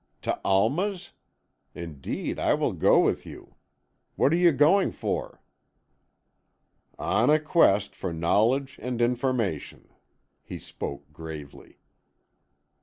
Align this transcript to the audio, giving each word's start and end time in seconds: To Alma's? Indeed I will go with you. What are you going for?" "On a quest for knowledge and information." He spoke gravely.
To 0.23 0.41
Alma's? 0.43 1.11
Indeed 1.75 2.39
I 2.39 2.55
will 2.55 2.73
go 2.73 2.99
with 3.01 3.23
you. 3.23 3.53
What 4.15 4.33
are 4.33 4.35
you 4.35 4.51
going 4.51 4.91
for?" 4.91 5.43
"On 6.97 7.29
a 7.29 7.39
quest 7.39 7.95
for 7.95 8.11
knowledge 8.11 8.79
and 8.81 8.99
information." 8.99 9.89
He 10.41 10.57
spoke 10.57 11.13
gravely. 11.13 11.77